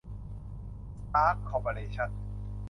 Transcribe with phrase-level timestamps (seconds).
[1.03, 2.09] สตาร์ค คอร์เปอเรชั่น